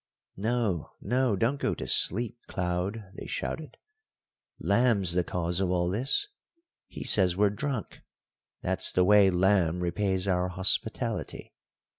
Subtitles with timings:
[0.37, 3.77] "No, no, don't go to sleep, Cloud," they shouted.
[4.59, 6.27] "Lamb's the cause of all this.
[6.87, 8.01] He says we're drunk
[8.63, 11.53] that's the way Lamb repays our hospitality.